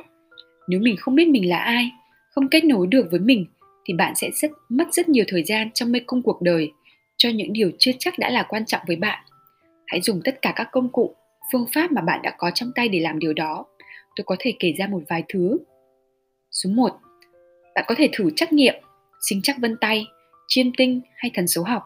Nếu 0.69 0.81
mình 0.81 0.97
không 0.97 1.15
biết 1.15 1.29
mình 1.29 1.49
là 1.49 1.59
ai, 1.59 1.91
không 2.31 2.49
kết 2.49 2.65
nối 2.65 2.87
được 2.87 3.09
với 3.11 3.21
mình 3.21 3.47
thì 3.87 3.95
bạn 3.95 4.15
sẽ 4.15 4.31
rất 4.31 4.51
mất 4.69 4.85
rất 4.93 5.09
nhiều 5.09 5.25
thời 5.29 5.43
gian 5.43 5.71
trong 5.75 5.93
mê 5.93 6.01
cung 6.07 6.23
cuộc 6.23 6.43
đời 6.43 6.73
cho 7.17 7.29
những 7.29 7.53
điều 7.53 7.71
chưa 7.79 7.93
chắc 7.99 8.19
đã 8.19 8.31
là 8.31 8.43
quan 8.49 8.67
trọng 8.67 8.81
với 8.87 8.97
bạn. 8.97 9.25
Hãy 9.87 10.01
dùng 10.01 10.21
tất 10.25 10.43
cả 10.43 10.53
các 10.57 10.69
công 10.73 10.89
cụ, 10.89 11.15
phương 11.53 11.67
pháp 11.75 11.93
mà 11.93 12.01
bạn 12.01 12.21
đã 12.23 12.35
có 12.39 12.51
trong 12.51 12.73
tay 12.75 12.89
để 12.89 13.01
làm 13.01 13.19
điều 13.19 13.33
đó. 13.33 13.67
Tôi 14.17 14.25
có 14.25 14.37
thể 14.39 14.55
kể 14.59 14.73
ra 14.79 14.87
một 14.87 15.03
vài 15.09 15.23
thứ. 15.29 15.59
Số 16.51 16.71
1. 16.71 16.93
Bạn 17.75 17.85
có 17.89 17.95
thể 17.99 18.09
thử 18.13 18.31
trắc 18.37 18.53
nghiệm, 18.53 18.75
sinh 19.29 19.41
chắc 19.43 19.57
vân 19.59 19.77
tay, 19.81 20.07
chiêm 20.49 20.67
tinh 20.77 21.01
hay 21.17 21.31
thần 21.35 21.49
số 21.49 21.63
học. 21.63 21.83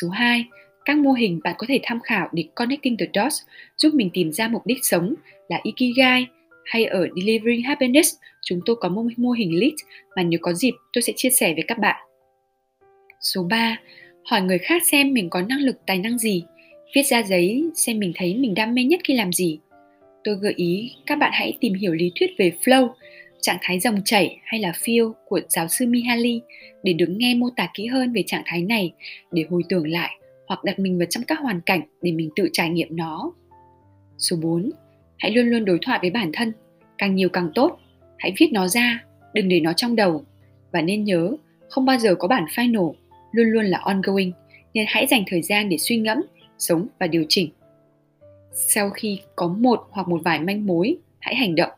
Số 0.00 0.08
2. 0.08 0.44
Các 0.84 0.96
mô 0.96 1.12
hình 1.12 1.40
bạn 1.44 1.54
có 1.58 1.66
thể 1.68 1.80
tham 1.82 2.00
khảo 2.00 2.28
để 2.32 2.44
connecting 2.54 2.96
the 2.96 3.06
dots 3.14 3.42
giúp 3.76 3.94
mình 3.94 4.10
tìm 4.12 4.32
ra 4.32 4.48
mục 4.48 4.66
đích 4.66 4.78
sống 4.82 5.14
là 5.48 5.60
Ikigai 5.62 6.26
hay 6.64 6.84
ở 6.84 7.08
Delivering 7.16 7.62
Happiness 7.62 8.14
chúng 8.42 8.60
tôi 8.66 8.76
có 8.80 8.88
một 8.88 9.02
mô 9.16 9.30
hình 9.30 9.60
lead 9.60 9.74
mà 10.16 10.22
nếu 10.22 10.38
có 10.42 10.52
dịp 10.52 10.72
tôi 10.92 11.02
sẽ 11.02 11.12
chia 11.16 11.30
sẻ 11.30 11.54
với 11.54 11.64
các 11.68 11.78
bạn. 11.78 11.96
Số 13.20 13.42
3. 13.50 13.80
Hỏi 14.24 14.42
người 14.42 14.58
khác 14.58 14.82
xem 14.86 15.12
mình 15.12 15.30
có 15.30 15.42
năng 15.42 15.60
lực 15.60 15.76
tài 15.86 15.98
năng 15.98 16.18
gì, 16.18 16.44
viết 16.94 17.02
ra 17.02 17.22
giấy 17.22 17.64
xem 17.74 17.98
mình 17.98 18.12
thấy 18.14 18.34
mình 18.34 18.54
đam 18.54 18.74
mê 18.74 18.84
nhất 18.84 19.00
khi 19.04 19.14
làm 19.14 19.32
gì. 19.32 19.58
Tôi 20.24 20.34
gợi 20.34 20.52
ý 20.56 20.92
các 21.06 21.18
bạn 21.18 21.30
hãy 21.34 21.56
tìm 21.60 21.74
hiểu 21.74 21.92
lý 21.92 22.12
thuyết 22.14 22.30
về 22.38 22.52
flow, 22.64 22.88
trạng 23.40 23.58
thái 23.62 23.80
dòng 23.80 24.00
chảy 24.04 24.38
hay 24.44 24.60
là 24.60 24.70
feel 24.70 25.12
của 25.26 25.40
giáo 25.48 25.68
sư 25.68 25.86
Mihaly 25.86 26.40
để 26.82 26.92
được 26.92 27.08
nghe 27.08 27.34
mô 27.34 27.50
tả 27.56 27.68
kỹ 27.74 27.86
hơn 27.86 28.12
về 28.12 28.22
trạng 28.26 28.42
thái 28.46 28.62
này 28.62 28.92
để 29.32 29.44
hồi 29.50 29.62
tưởng 29.68 29.88
lại 29.88 30.10
hoặc 30.46 30.64
đặt 30.64 30.78
mình 30.78 30.98
vào 30.98 31.06
trong 31.10 31.24
các 31.24 31.38
hoàn 31.38 31.60
cảnh 31.60 31.80
để 32.02 32.12
mình 32.12 32.30
tự 32.36 32.48
trải 32.52 32.70
nghiệm 32.70 32.96
nó. 32.96 33.32
Số 34.18 34.36
4. 34.42 34.70
Hãy 35.18 35.30
luôn 35.32 35.46
luôn 35.46 35.64
đối 35.64 35.78
thoại 35.82 35.98
với 36.02 36.10
bản 36.10 36.30
thân, 36.32 36.52
càng 36.98 37.14
nhiều 37.14 37.28
càng 37.28 37.50
tốt. 37.54 37.78
Hãy 38.18 38.32
viết 38.38 38.48
nó 38.52 38.68
ra 38.68 39.04
đừng 39.34 39.48
để 39.48 39.60
nó 39.60 39.72
trong 39.72 39.96
đầu. 39.96 40.24
Và 40.72 40.82
nên 40.82 41.04
nhớ 41.04 41.36
không 41.68 41.84
bao 41.84 41.98
giờ 41.98 42.14
có 42.14 42.28
bản 42.28 42.44
final 42.44 42.92
luôn 43.32 43.46
luôn 43.46 43.64
là 43.64 43.78
ongoing 43.78 44.32
nên 44.74 44.84
hãy 44.88 45.06
dành 45.06 45.24
thời 45.26 45.42
gian 45.42 45.68
để 45.68 45.78
suy 45.78 45.96
ngẫm 45.96 46.18
sống 46.58 46.86
và 46.98 47.06
điều 47.06 47.24
chỉnh. 47.28 47.50
Sau 48.52 48.90
khi 48.90 49.20
có 49.36 49.48
một 49.48 49.86
hoặc 49.90 50.08
một 50.08 50.20
vài 50.24 50.40
manh 50.40 50.66
mối 50.66 50.96
hãy 51.20 51.34
hành 51.34 51.54
động. 51.54 51.70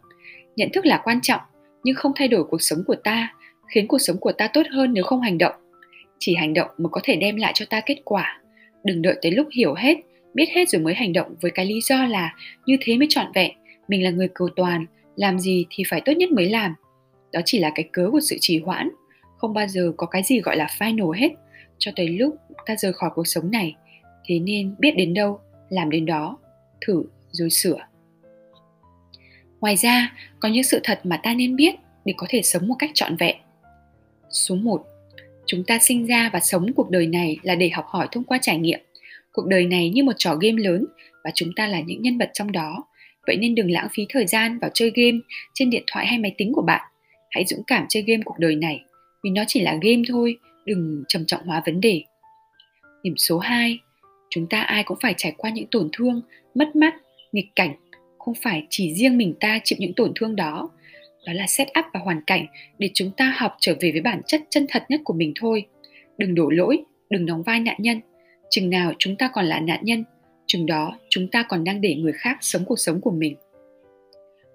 Nhận 0.56 0.68
thức 0.72 0.86
là 0.86 1.00
quan 1.04 1.20
trọng 1.20 1.40
nhưng 1.84 1.94
không 1.94 2.12
thay 2.16 2.28
đổi 2.28 2.44
cuộc 2.44 2.62
sống 2.62 2.78
của 2.86 2.94
ta 2.94 3.34
khiến 3.74 3.88
cuộc 3.88 3.98
sống 3.98 4.16
của 4.20 4.32
ta 4.32 4.48
tốt 4.48 4.62
hơn 4.70 4.92
nếu 4.92 5.04
không 5.04 5.20
hành 5.20 5.38
động. 5.38 5.54
Chỉ 6.18 6.34
hành 6.34 6.54
động 6.54 6.68
mới 6.78 6.88
có 6.90 7.00
thể 7.04 7.16
đem 7.16 7.36
lại 7.36 7.52
cho 7.54 7.66
ta 7.70 7.80
kết 7.86 7.96
quả. 8.04 8.40
Đừng 8.84 9.02
đợi 9.02 9.18
tới 9.22 9.32
lúc 9.32 9.48
hiểu 9.52 9.74
hết 9.74 9.96
biết 10.36 10.48
hết 10.54 10.68
rồi 10.68 10.82
mới 10.82 10.94
hành 10.94 11.12
động 11.12 11.34
với 11.40 11.50
cái 11.50 11.66
lý 11.66 11.80
do 11.80 12.06
là 12.06 12.34
như 12.66 12.76
thế 12.80 12.96
mới 12.96 13.06
trọn 13.10 13.26
vẹn. 13.34 13.50
Mình 13.88 14.04
là 14.04 14.10
người 14.10 14.28
cầu 14.34 14.48
toàn, 14.56 14.86
làm 15.16 15.38
gì 15.38 15.66
thì 15.70 15.84
phải 15.88 16.00
tốt 16.04 16.12
nhất 16.12 16.32
mới 16.32 16.50
làm. 16.50 16.74
Đó 17.32 17.40
chỉ 17.44 17.58
là 17.58 17.70
cái 17.74 17.88
cớ 17.92 18.08
của 18.12 18.20
sự 18.20 18.36
trì 18.40 18.58
hoãn. 18.58 18.90
Không 19.36 19.54
bao 19.54 19.68
giờ 19.68 19.92
có 19.96 20.06
cái 20.06 20.22
gì 20.22 20.40
gọi 20.40 20.56
là 20.56 20.66
final 20.78 21.10
hết. 21.10 21.28
Cho 21.78 21.92
tới 21.96 22.08
lúc 22.08 22.36
ta 22.66 22.76
rời 22.76 22.92
khỏi 22.92 23.10
cuộc 23.14 23.26
sống 23.26 23.50
này, 23.50 23.76
thế 24.24 24.38
nên 24.38 24.74
biết 24.78 24.90
đến 24.96 25.14
đâu, 25.14 25.40
làm 25.68 25.90
đến 25.90 26.06
đó, 26.06 26.38
thử 26.86 27.04
rồi 27.30 27.50
sửa. 27.50 27.78
Ngoài 29.60 29.76
ra, 29.76 30.16
có 30.40 30.48
những 30.48 30.62
sự 30.62 30.80
thật 30.84 31.00
mà 31.04 31.20
ta 31.22 31.34
nên 31.34 31.56
biết 31.56 31.74
để 32.04 32.14
có 32.16 32.26
thể 32.30 32.42
sống 32.42 32.68
một 32.68 32.76
cách 32.78 32.90
trọn 32.94 33.16
vẹn. 33.16 33.36
Số 34.30 34.54
1 34.54 34.84
chúng 35.46 35.64
ta 35.64 35.78
sinh 35.78 36.06
ra 36.06 36.30
và 36.32 36.40
sống 36.40 36.72
cuộc 36.72 36.90
đời 36.90 37.06
này 37.06 37.38
là 37.42 37.54
để 37.54 37.68
học 37.68 37.84
hỏi 37.88 38.08
thông 38.12 38.24
qua 38.24 38.38
trải 38.42 38.58
nghiệm 38.58 38.80
cuộc 39.36 39.46
đời 39.46 39.66
này 39.66 39.90
như 39.90 40.04
một 40.04 40.12
trò 40.18 40.34
game 40.34 40.62
lớn 40.62 40.84
và 41.24 41.30
chúng 41.34 41.52
ta 41.56 41.66
là 41.66 41.80
những 41.80 42.02
nhân 42.02 42.18
vật 42.18 42.30
trong 42.32 42.52
đó 42.52 42.84
Vậy 43.26 43.36
nên 43.36 43.54
đừng 43.54 43.70
lãng 43.70 43.88
phí 43.92 44.06
thời 44.08 44.26
gian 44.26 44.58
vào 44.58 44.70
chơi 44.74 44.92
game 44.94 45.18
trên 45.54 45.70
điện 45.70 45.82
thoại 45.86 46.06
hay 46.06 46.18
máy 46.18 46.34
tính 46.38 46.52
của 46.52 46.62
bạn. 46.62 46.82
Hãy 47.30 47.44
dũng 47.46 47.62
cảm 47.66 47.86
chơi 47.88 48.02
game 48.06 48.22
cuộc 48.24 48.38
đời 48.38 48.56
này, 48.56 48.80
vì 49.24 49.30
nó 49.30 49.44
chỉ 49.46 49.60
là 49.60 49.78
game 49.82 50.02
thôi, 50.08 50.36
đừng 50.64 51.04
trầm 51.08 51.24
trọng 51.26 51.46
hóa 51.46 51.62
vấn 51.66 51.80
đề. 51.80 52.02
Điểm 53.02 53.16
số 53.16 53.38
2, 53.38 53.78
chúng 54.30 54.46
ta 54.46 54.60
ai 54.60 54.84
cũng 54.84 54.98
phải 55.00 55.14
trải 55.16 55.32
qua 55.36 55.50
những 55.50 55.66
tổn 55.70 55.88
thương, 55.92 56.20
mất 56.54 56.76
mát, 56.76 56.94
nghịch 57.32 57.48
cảnh, 57.56 57.74
không 58.18 58.34
phải 58.42 58.66
chỉ 58.70 58.94
riêng 58.94 59.18
mình 59.18 59.34
ta 59.40 59.58
chịu 59.64 59.76
những 59.80 59.94
tổn 59.94 60.12
thương 60.14 60.36
đó. 60.36 60.68
Đó 61.26 61.32
là 61.32 61.46
set 61.46 61.68
up 61.78 61.84
và 61.94 62.00
hoàn 62.00 62.20
cảnh 62.26 62.46
để 62.78 62.90
chúng 62.94 63.10
ta 63.16 63.34
học 63.36 63.56
trở 63.60 63.74
về 63.80 63.92
với 63.92 64.00
bản 64.00 64.20
chất 64.26 64.40
chân 64.50 64.66
thật 64.68 64.82
nhất 64.88 65.00
của 65.04 65.14
mình 65.14 65.32
thôi. 65.40 65.66
Đừng 66.18 66.34
đổ 66.34 66.48
lỗi, 66.48 66.84
đừng 67.10 67.26
đóng 67.26 67.42
vai 67.42 67.60
nạn 67.60 67.76
nhân. 67.78 68.00
Chừng 68.50 68.70
nào 68.70 68.92
chúng 68.98 69.16
ta 69.16 69.30
còn 69.34 69.44
là 69.44 69.60
nạn 69.60 69.80
nhân 69.82 70.04
chừng 70.46 70.66
đó 70.66 70.98
chúng 71.08 71.28
ta 71.28 71.42
còn 71.48 71.64
đang 71.64 71.80
để 71.80 71.94
người 71.94 72.12
khác 72.12 72.38
sống 72.40 72.64
cuộc 72.64 72.78
sống 72.78 73.00
của 73.00 73.10
mình. 73.10 73.36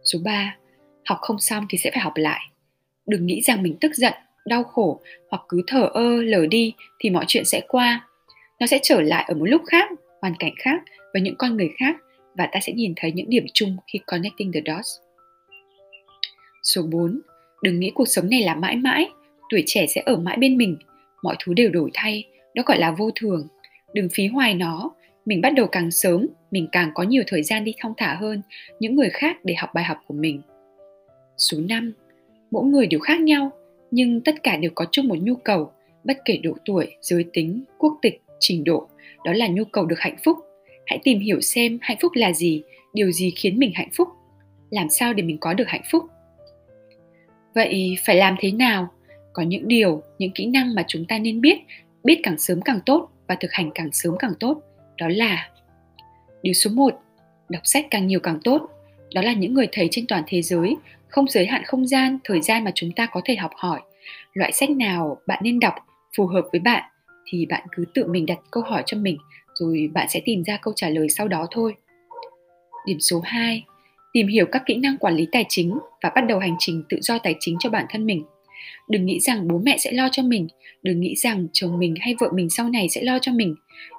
Số 0.04 0.20
3. 0.24 0.58
học 1.06 1.18
không 1.22 1.40
xong 1.40 1.66
thì 1.70 1.78
sẽ 1.78 1.92
phải 1.92 2.00
học 2.00 2.14
lại 2.16 2.52
đừng 3.12 3.26
nghĩ 3.26 3.42
rằng 3.42 3.64
mình 3.64 3.76
tức 3.82 3.96
giận 3.96 4.14
đau 4.46 4.64
khổ 4.64 5.00
hoặc 5.30 5.42
cứ 5.50 5.62
thở 5.68 5.90
ơ 5.94 6.22
lờ 6.22 6.46
đi 6.46 6.74
thì 7.00 7.10
mọi 7.10 7.26
chuyện 7.28 7.46
sẽ 7.46 7.62
qua 7.68 8.08
nó 8.60 8.68
sẽ 8.68 8.80
trở 8.84 9.02
lại 9.02 9.26
ở 9.28 9.36
một 9.36 9.46
lúc 9.46 9.62
khác 9.68 9.90
hoàn 10.22 10.34
cảnh 10.40 10.54
khác 10.58 10.82
và 11.14 11.20
những 11.20 11.36
con 11.36 11.58
người 11.58 11.70
khác 11.78 11.96
và 12.36 12.50
ta 12.52 12.60
sẽ 12.60 12.74
nhìn 12.74 12.94
thấy 12.96 13.12
những 13.12 13.30
điểm 13.30 13.46
chung 13.54 13.78
khi 13.88 14.00
connecting 14.08 14.52
the 14.52 14.60
dots. 14.66 14.90
Số 16.64 16.82
4. 16.92 17.22
Đừng 17.62 17.80
nghĩ 17.80 17.92
cuộc 17.96 18.08
sống 18.08 18.30
này 18.30 18.42
là 18.42 18.56
mãi 18.56 18.76
mãi, 18.76 19.10
tuổi 19.50 19.64
trẻ 19.66 19.88
sẽ 19.88 20.02
ở 20.06 20.18
mãi 20.18 20.38
bên 20.38 20.58
mình, 20.58 20.78
mọi 21.24 21.36
thứ 21.40 21.54
đều 21.54 21.70
đổi 21.70 21.90
thay, 21.94 22.24
đó 22.56 22.64
gọi 22.66 22.80
là 22.80 22.92
vô 22.92 23.12
thường. 23.16 23.48
Đừng 23.94 24.10
phí 24.14 24.28
hoài 24.28 24.54
nó, 24.54 24.92
mình 25.26 25.42
bắt 25.42 25.54
đầu 25.56 25.68
càng 25.68 25.92
sớm, 25.92 26.28
mình 26.52 26.68
càng 26.72 26.92
có 26.94 27.04
nhiều 27.04 27.24
thời 27.28 27.44
gian 27.44 27.64
đi 27.64 27.74
thong 27.80 27.94
thả 27.98 28.16
hơn 28.16 28.42
những 28.80 28.96
người 28.96 29.10
khác 29.10 29.38
để 29.44 29.54
học 29.54 29.70
bài 29.74 29.84
học 29.84 29.98
của 30.08 30.14
mình. 30.14 30.42
Số 31.38 31.58
5. 31.70 31.94
Mỗi 32.52 32.66
người 32.66 32.88
đều 32.88 33.00
khác 33.00 33.22
nhau, 33.22 33.52
nhưng 33.92 34.22
tất 34.22 34.44
cả 34.44 34.58
đều 34.58 34.72
có 34.76 34.86
chung 34.92 35.08
một 35.08 35.18
nhu 35.22 35.36
cầu, 35.36 35.72
bất 36.04 36.18
kể 36.26 36.38
độ 36.44 36.54
tuổi, 36.66 36.96
giới 37.02 37.26
tính, 37.34 37.64
quốc 37.78 37.98
tịch, 38.02 38.22
trình 38.40 38.64
độ, 38.64 38.88
đó 39.26 39.34
là 39.34 39.48
nhu 39.48 39.64
cầu 39.64 39.86
được 39.86 40.00
hạnh 40.00 40.18
phúc. 40.24 40.38
Hãy 40.86 41.00
tìm 41.04 41.20
hiểu 41.20 41.42
xem 41.42 41.78
hạnh 41.82 41.98
phúc 42.02 42.12
là 42.16 42.34
gì, 42.34 42.64
điều 42.94 43.12
gì 43.12 43.34
khiến 43.36 43.60
mình 43.60 43.72
hạnh 43.76 43.90
phúc, 43.94 44.08
làm 44.70 44.90
sao 44.90 45.14
để 45.14 45.24
mình 45.24 45.38
có 45.38 45.54
được 45.54 45.68
hạnh 45.68 45.84
phúc. 45.92 46.04
Vậy 47.56 47.96
phải 48.06 48.16
làm 48.16 48.36
thế 48.40 48.52
nào? 48.52 48.88
Có 49.34 49.44
những 49.44 49.68
điều, 49.68 50.02
những 50.20 50.32
kỹ 50.32 50.46
năng 50.46 50.76
mà 50.76 50.84
chúng 50.88 51.06
ta 51.06 51.20
nên 51.20 51.42
biết, 51.42 51.58
biết 52.04 52.20
càng 52.24 52.38
sớm 52.38 52.62
càng 52.62 52.80
tốt 52.86 53.10
và 53.32 53.38
thực 53.40 53.52
hành 53.52 53.72
càng 53.76 53.90
sớm 53.92 54.16
càng 54.20 54.34
tốt. 54.40 54.62
Đó 54.98 55.08
là 55.10 55.50
Điều 56.44 56.54
số 56.54 56.70
1, 56.74 56.94
đọc 57.50 57.62
sách 57.66 57.86
càng 57.92 58.08
nhiều 58.08 58.20
càng 58.20 58.40
tốt. 58.44 58.70
Đó 59.14 59.22
là 59.22 59.34
những 59.34 59.54
người 59.54 59.68
thầy 59.72 59.88
trên 59.92 60.06
toàn 60.08 60.24
thế 60.28 60.42
giới, 60.42 60.78
không 61.08 61.28
giới 61.30 61.46
hạn 61.46 61.64
không 61.66 61.88
gian, 61.88 62.18
thời 62.24 62.42
gian 62.42 62.64
mà 62.64 62.72
chúng 62.76 62.92
ta 62.92 63.06
có 63.06 63.22
thể 63.26 63.36
học 63.36 63.52
hỏi. 63.56 63.82
Loại 64.34 64.52
sách 64.52 64.70
nào 64.70 65.18
bạn 65.28 65.40
nên 65.44 65.60
đọc 65.60 65.74
phù 66.18 66.26
hợp 66.26 66.42
với 66.52 66.60
bạn 66.60 66.84
thì 67.26 67.46
bạn 67.46 67.68
cứ 67.72 67.86
tự 67.94 68.08
mình 68.08 68.26
đặt 68.26 68.38
câu 68.52 68.64
hỏi 68.64 68.84
cho 68.86 68.98
mình 68.98 69.18
rồi 69.54 69.90
bạn 69.94 70.08
sẽ 70.10 70.22
tìm 70.26 70.44
ra 70.44 70.58
câu 70.62 70.74
trả 70.76 70.90
lời 70.90 71.10
sau 71.10 71.28
đó 71.28 71.48
thôi. 71.52 71.76
Điểm 72.86 73.00
số 73.00 73.22
2, 73.24 73.64
tìm 74.14 74.28
hiểu 74.28 74.46
các 74.52 74.64
kỹ 74.66 74.78
năng 74.78 74.98
quản 74.98 75.16
lý 75.16 75.28
tài 75.32 75.46
chính 75.50 75.80
và 76.04 76.12
bắt 76.16 76.22
đầu 76.22 76.40
hành 76.40 76.56
trình 76.60 76.84
tự 76.90 76.98
do 77.02 77.18
tài 77.18 77.36
chính 77.40 77.58
cho 77.60 77.70
bản 77.70 77.86
thân 77.90 78.06
mình. 78.06 78.24
Đừng 78.90 79.06
nghĩ 79.06 79.20
rằng 79.20 79.48
bố 79.48 79.58
mẹ 79.58 79.78
sẽ 79.78 79.92
lo 79.92 80.10
cho 80.12 80.24
mình, 80.24 80.48
đừng 80.84 81.00
nghĩ 81.00 81.16
rằng 81.16 81.48
chồng 81.54 81.80
mình 81.80 81.96
hay 82.00 82.16
vợ 82.20 82.30
mình 82.34 82.50
sau 82.50 82.70
này 82.70 82.90
sẽ 82.90 83.02
lo 83.04 83.20
cho 83.20 83.32
mình. 83.32 83.56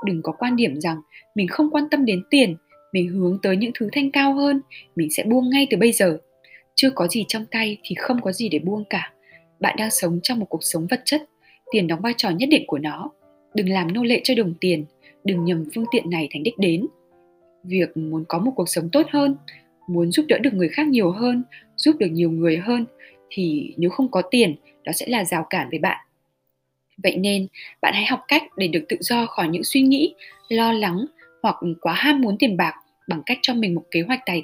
Đừng 0.07 0.23
có 0.23 0.33
quan 0.39 0.57
điểm 0.57 0.81
rằng 0.81 0.97
mình 1.35 1.49
không 1.49 1.71
quan 1.71 1.85
tâm 1.91 2.05
đến 2.05 2.23
tiền, 2.31 2.57
mình 2.93 3.09
hướng 3.09 3.39
tới 3.43 3.57
những 3.57 3.73
thứ 3.75 3.89
thanh 3.93 4.11
cao 4.11 4.35
hơn, 4.35 4.61
mình 4.97 5.11
sẽ 5.11 5.25
buông 5.25 5.51
ngay 5.51 5.67
từ 5.71 5.77
bây 5.77 5.93
giờ. 5.93 6.19
Chưa 6.75 6.91
có 6.91 7.09
gì 7.09 7.25
trong 7.29 7.45
tay 7.51 7.79
thì 7.83 7.95
không 7.95 8.21
có 8.21 8.33
gì 8.33 8.49
để 8.49 8.59
buông 8.59 8.85
cả. 8.91 9.13
Bạn 9.61 9.77
đang 9.79 9.91
sống 9.91 10.21
trong 10.23 10.39
một 10.39 10.47
cuộc 10.49 10.65
sống 10.65 10.87
vật 10.91 11.03
chất, 11.05 11.23
tiền 11.73 11.87
đóng 11.87 12.01
vai 12.01 12.15
trò 12.17 12.31
nhất 12.31 12.49
định 12.49 12.65
của 12.67 12.79
nó. 12.79 13.11
Đừng 13.55 13.69
làm 13.69 13.93
nô 13.93 14.03
lệ 14.03 14.21
cho 14.25 14.35
đồng 14.35 14.55
tiền, 14.61 14.85
đừng 15.25 15.45
nhầm 15.45 15.65
phương 15.75 15.85
tiện 15.93 16.11
này 16.11 16.29
thành 16.33 16.43
đích 16.43 16.59
đến. 16.59 16.87
Việc 17.65 17.97
muốn 17.97 18.25
có 18.29 18.39
một 18.39 18.53
cuộc 18.57 18.69
sống 18.69 18.89
tốt 18.93 19.07
hơn, 19.11 19.37
muốn 19.89 20.13
giúp 20.13 20.25
đỡ 20.29 20.39
được 20.39 20.55
người 20.55 20.69
khác 20.69 20.89
nhiều 20.89 21.11
hơn, 21.11 21.43
giúp 21.77 21.97
được 21.99 22.09
nhiều 22.11 22.31
người 22.31 22.57
hơn 22.57 22.87
thì 23.35 23.75
nếu 23.77 23.91
không 23.91 24.11
có 24.11 24.23
tiền, 24.31 24.55
đó 24.85 24.93
sẽ 24.93 25.07
là 25.09 25.25
rào 25.25 25.47
cản 25.51 25.69
với 25.71 25.79
bạn. 25.79 26.07
Vậy 27.03 27.17
nên, 27.17 27.47
bạn 27.83 27.95
hãy 27.95 28.07
học 28.07 28.21
cách 28.29 28.43
để 28.57 28.69
được 28.69 28.85
tự 28.89 28.97
do 29.01 29.27
khỏi 29.27 29.49
những 29.49 29.65
suy 29.65 29.81
nghĩ, 29.81 30.15
lo 30.49 30.73
lắng 30.73 31.07
hoặc 31.43 31.57
quá 31.81 31.93
ham 31.93 32.21
muốn 32.21 32.39
tiền 32.39 32.57
bạc 32.57 32.75
bằng 33.09 33.23
cách 33.27 33.39
cho 33.43 33.55
mình 33.55 33.75
một 33.75 33.85
kế 33.91 34.03
hoạch 34.03 34.21
tài 34.27 34.43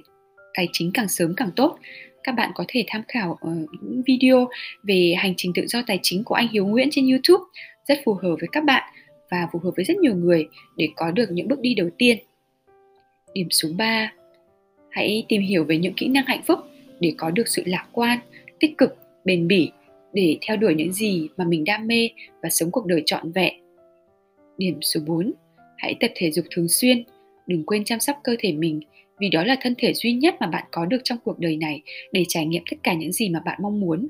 tài 0.55 0.69
chính 0.73 0.91
càng 0.95 1.09
sớm 1.09 1.35
càng 1.37 1.51
tốt. 1.57 1.79
Các 2.23 2.33
bạn 2.33 2.51
có 2.55 2.65
thể 2.69 2.85
tham 2.89 3.03
khảo 3.09 3.31
uh, 3.33 3.69
những 3.83 4.03
video 4.07 4.49
về 4.83 5.15
hành 5.19 5.35
trình 5.37 5.53
tự 5.55 5.67
do 5.67 5.83
tài 5.87 5.99
chính 6.03 6.25
của 6.25 6.35
anh 6.35 6.49
Hiếu 6.49 6.67
Nguyễn 6.67 6.89
trên 6.91 7.09
YouTube 7.09 7.45
rất 7.89 7.99
phù 8.05 8.15
hợp 8.15 8.37
với 8.41 8.49
các 8.53 8.65
bạn 8.65 8.93
và 9.31 9.49
phù 9.53 9.59
hợp 9.59 9.71
với 9.77 9.85
rất 9.85 9.97
nhiều 9.97 10.15
người 10.15 10.49
để 10.77 10.89
có 10.97 11.11
được 11.11 11.31
những 11.31 11.49
bước 11.49 11.61
đi 11.61 11.75
đầu 11.75 11.89
tiên. 11.99 12.19
Điểm 13.35 13.51
số 13.51 13.69
3. 13.77 14.13
Hãy 14.91 15.25
tìm 15.29 15.43
hiểu 15.43 15.65
về 15.65 15.79
những 15.79 15.95
kỹ 15.95 16.09
năng 16.09 16.27
hạnh 16.27 16.43
phúc 16.47 16.59
để 17.01 17.15
có 17.17 17.31
được 17.31 17.49
sự 17.49 17.63
lạc 17.67 17.87
quan, 17.93 18.19
tích 18.61 18.79
cực, 18.79 18.97
bền 19.25 19.49
bỉ 19.49 19.71
để 20.13 20.39
theo 20.47 20.57
đuổi 20.57 20.75
những 20.75 20.93
gì 20.93 21.29
mà 21.37 21.45
mình 21.45 21.65
đam 21.65 21.87
mê 21.87 22.09
và 22.43 22.49
sống 22.51 22.71
cuộc 22.71 22.87
đời 22.87 23.03
trọn 23.07 23.33
vẹn. 23.33 23.55
Điểm 24.59 24.79
số 24.83 25.01
4. 25.07 25.33
Hãy 25.77 25.95
tập 26.01 26.11
thể 26.15 26.31
dục 26.31 26.45
thường 26.51 26.69
xuyên, 26.69 27.05
đừng 27.47 27.65
quên 27.65 27.85
chăm 27.85 28.01
sóc 28.01 28.17
cơ 28.25 28.37
thể 28.39 28.53
mình 28.53 28.81
vì 29.19 29.29
đó 29.29 29.45
là 29.45 29.57
thân 29.61 29.75
thể 29.79 29.95
duy 29.95 30.13
nhất 30.13 30.35
mà 30.41 30.47
bạn 30.47 30.65
có 30.71 30.87
được 30.87 30.99
trong 31.05 31.19
cuộc 31.25 31.39
đời 31.39 31.57
này 31.57 31.83
để 32.13 32.25
trải 32.29 32.47
nghiệm 32.47 32.63
tất 32.71 32.77
cả 32.83 32.95
những 32.95 33.13
gì 33.13 33.29
mà 33.29 33.41
bạn 33.41 33.59
mong 33.63 33.81
muốn. 33.81 34.09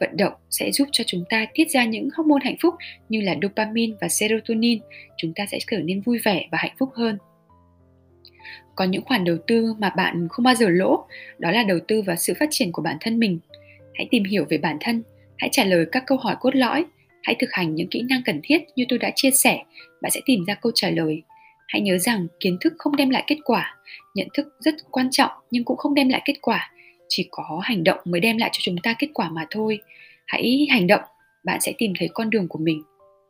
Vận 0.00 0.16
động 0.16 0.32
sẽ 0.50 0.70
giúp 0.72 0.88
cho 0.92 1.04
chúng 1.06 1.24
ta 1.30 1.46
tiết 1.54 1.70
ra 1.70 1.84
những 1.84 2.08
hormone 2.16 2.44
hạnh 2.44 2.56
phúc 2.60 2.74
như 3.08 3.20
là 3.20 3.36
dopamine 3.42 3.96
và 4.00 4.08
serotonin, 4.08 4.80
chúng 5.16 5.32
ta 5.34 5.46
sẽ 5.50 5.58
trở 5.70 5.78
nên 5.78 6.00
vui 6.00 6.18
vẻ 6.24 6.48
và 6.52 6.58
hạnh 6.60 6.74
phúc 6.78 6.88
hơn. 6.94 7.18
Có 8.74 8.84
những 8.84 9.04
khoản 9.04 9.24
đầu 9.24 9.36
tư 9.46 9.74
mà 9.78 9.90
bạn 9.90 10.28
không 10.30 10.44
bao 10.44 10.54
giờ 10.54 10.68
lỗ, 10.68 11.04
đó 11.38 11.50
là 11.50 11.62
đầu 11.62 11.78
tư 11.88 12.02
vào 12.02 12.16
sự 12.16 12.34
phát 12.40 12.48
triển 12.50 12.72
của 12.72 12.82
bản 12.82 12.96
thân 13.00 13.18
mình. 13.18 13.38
Hãy 14.00 14.08
tìm 14.10 14.24
hiểu 14.24 14.46
về 14.48 14.58
bản 14.58 14.76
thân, 14.80 15.02
hãy 15.38 15.48
trả 15.52 15.64
lời 15.64 15.86
các 15.92 16.04
câu 16.06 16.18
hỏi 16.18 16.36
cốt 16.40 16.54
lõi, 16.54 16.84
hãy 17.22 17.36
thực 17.38 17.52
hành 17.52 17.74
những 17.74 17.88
kỹ 17.88 18.02
năng 18.08 18.22
cần 18.24 18.40
thiết 18.42 18.58
như 18.76 18.84
tôi 18.88 18.98
đã 18.98 19.10
chia 19.16 19.30
sẻ, 19.30 19.64
bạn 20.02 20.10
sẽ 20.10 20.20
tìm 20.24 20.44
ra 20.46 20.54
câu 20.54 20.72
trả 20.74 20.90
lời. 20.90 21.22
Hãy 21.68 21.80
nhớ 21.80 21.98
rằng 21.98 22.26
kiến 22.40 22.58
thức 22.60 22.72
không 22.78 22.96
đem 22.96 23.10
lại 23.10 23.24
kết 23.26 23.36
quả 23.44 23.76
nhận 24.14 24.28
thức 24.34 24.46
rất 24.60 24.74
quan 24.90 25.10
trọng 25.10 25.30
nhưng 25.50 25.64
cũng 25.64 25.76
không 25.76 25.94
đem 25.94 26.08
lại 26.08 26.22
kết 26.24 26.34
quả. 26.42 26.72
Chỉ 27.08 27.28
có 27.30 27.60
hành 27.62 27.84
động 27.84 27.98
mới 28.04 28.20
đem 28.20 28.36
lại 28.36 28.50
cho 28.52 28.58
chúng 28.62 28.76
ta 28.82 28.94
kết 28.98 29.08
quả 29.14 29.30
mà 29.30 29.46
thôi. 29.50 29.78
Hãy 30.26 30.66
hành 30.70 30.86
động 30.86 31.02
bạn 31.44 31.60
sẽ 31.60 31.72
tìm 31.78 31.92
thấy 31.98 32.08
con 32.14 32.30
đường 32.30 32.48
của 32.48 32.58
mình. 32.58 32.82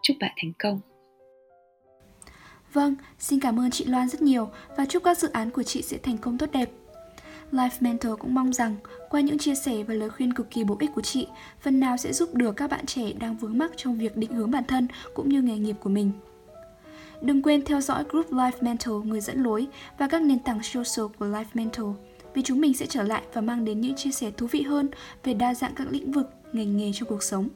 Chúc 0.02 0.16
bạn 0.20 0.32
thành 0.36 0.52
công. 0.58 0.80
Vâng, 2.72 2.94
xin 3.18 3.40
cảm 3.40 3.60
ơn 3.60 3.70
chị 3.70 3.84
Loan 3.84 4.08
rất 4.08 4.22
nhiều 4.22 4.48
và 4.76 4.86
chúc 4.86 5.04
các 5.04 5.18
dự 5.18 5.28
án 5.32 5.50
của 5.50 5.62
chị 5.62 5.82
sẽ 5.82 5.98
thành 6.02 6.18
công 6.18 6.38
tốt 6.38 6.46
đẹp. 6.52 6.68
Life 7.52 7.70
Mentor 7.80 8.18
cũng 8.18 8.34
mong 8.34 8.52
rằng 8.52 8.76
qua 9.08 9.20
những 9.20 9.38
chia 9.38 9.54
sẻ 9.54 9.82
và 9.82 9.94
lời 9.94 10.10
khuyên 10.10 10.34
cực 10.34 10.50
kỳ 10.50 10.64
bổ 10.64 10.76
ích 10.80 10.90
của 10.94 11.02
chị, 11.02 11.26
phần 11.60 11.80
nào 11.80 11.96
sẽ 11.96 12.12
giúp 12.12 12.34
được 12.34 12.56
các 12.56 12.70
bạn 12.70 12.86
trẻ 12.86 13.12
đang 13.12 13.36
vướng 13.36 13.58
mắc 13.58 13.70
trong 13.76 13.98
việc 13.98 14.16
định 14.16 14.32
hướng 14.32 14.50
bản 14.50 14.64
thân 14.64 14.88
cũng 15.14 15.28
như 15.28 15.42
nghề 15.42 15.58
nghiệp 15.58 15.76
của 15.80 15.90
mình. 15.90 16.12
Đừng 17.20 17.42
quên 17.42 17.64
theo 17.64 17.80
dõi 17.80 18.04
group 18.08 18.32
Life 18.32 18.52
Mentor, 18.60 19.04
người 19.04 19.20
dẫn 19.20 19.42
lối 19.42 19.66
và 19.98 20.08
các 20.08 20.22
nền 20.22 20.38
tảng 20.38 20.62
social 20.62 21.06
của 21.18 21.26
Life 21.26 21.44
Mentor, 21.54 21.96
vì 22.34 22.42
chúng 22.42 22.60
mình 22.60 22.74
sẽ 22.74 22.86
trở 22.86 23.02
lại 23.02 23.22
và 23.32 23.40
mang 23.40 23.64
đến 23.64 23.80
những 23.80 23.94
chia 23.94 24.10
sẻ 24.10 24.30
thú 24.36 24.46
vị 24.46 24.62
hơn 24.62 24.88
về 25.24 25.34
đa 25.34 25.54
dạng 25.54 25.74
các 25.74 25.86
lĩnh 25.90 26.12
vực, 26.12 26.26
ngành 26.52 26.76
nghề 26.76 26.92
trong 26.92 27.08
cuộc 27.08 27.22
sống. 27.22 27.48